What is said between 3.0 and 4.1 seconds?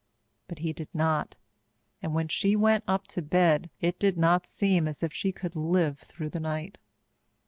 to bed, it